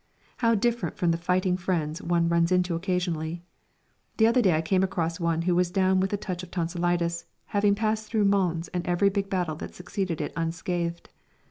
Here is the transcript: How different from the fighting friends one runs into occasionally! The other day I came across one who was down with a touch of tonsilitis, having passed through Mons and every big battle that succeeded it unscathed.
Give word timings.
How 0.37 0.55
different 0.55 0.97
from 0.97 1.11
the 1.11 1.17
fighting 1.19 1.57
friends 1.57 2.01
one 2.01 2.27
runs 2.27 2.51
into 2.51 2.73
occasionally! 2.73 3.43
The 4.17 4.25
other 4.25 4.41
day 4.41 4.55
I 4.55 4.61
came 4.63 4.81
across 4.81 5.19
one 5.19 5.43
who 5.43 5.53
was 5.53 5.69
down 5.69 5.99
with 5.99 6.11
a 6.11 6.17
touch 6.17 6.41
of 6.41 6.49
tonsilitis, 6.49 7.25
having 7.45 7.75
passed 7.75 8.07
through 8.07 8.25
Mons 8.25 8.67
and 8.69 8.83
every 8.87 9.09
big 9.09 9.29
battle 9.29 9.57
that 9.57 9.75
succeeded 9.75 10.19
it 10.19 10.33
unscathed. 10.35 11.09